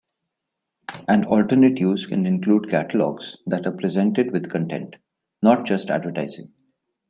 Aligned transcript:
An 1.07 1.25
alternate 1.25 1.77
use 1.77 2.07
can 2.07 2.25
include 2.25 2.71
catalogs 2.71 3.37
that 3.45 3.67
are 3.67 3.71
presented 3.71 4.31
with 4.31 4.49
content, 4.49 4.95
not 5.43 5.63
just 5.67 5.91
advertising. 5.91 6.51